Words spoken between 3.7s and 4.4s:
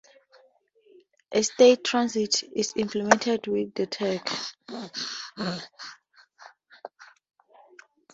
the Tag.